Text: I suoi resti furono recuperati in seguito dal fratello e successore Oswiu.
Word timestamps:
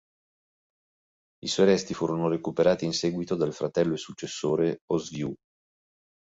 I 1.45 1.47
suoi 1.47 1.67
resti 1.67 1.93
furono 1.93 2.27
recuperati 2.27 2.85
in 2.85 2.91
seguito 2.91 3.35
dal 3.35 3.53
fratello 3.53 3.93
e 3.93 3.97
successore 3.97 4.79
Oswiu. 4.91 5.31